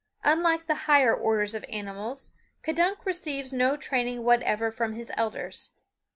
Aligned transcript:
Unlike 0.23 0.65
the 0.65 0.75
higher 0.89 1.13
orders 1.15 1.53
of 1.53 1.63
animals, 1.69 2.31
K'dunk 2.63 3.05
receives 3.05 3.53
no 3.53 3.77
training 3.77 4.23
whatever 4.23 4.71
from 4.71 4.93
his 4.93 5.11
elders. 5.15 5.75